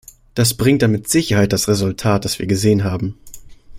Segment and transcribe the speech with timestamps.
[0.33, 3.19] Das bringt dann mit Sicherheit das Resultat, das wir gesehen haben.